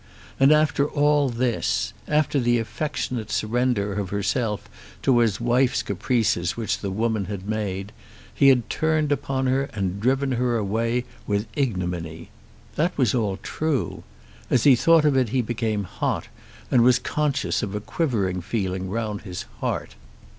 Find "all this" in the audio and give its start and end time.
0.89-1.93